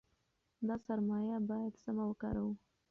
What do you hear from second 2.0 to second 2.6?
وکاروو.